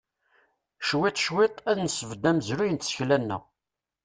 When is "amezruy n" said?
2.29-2.77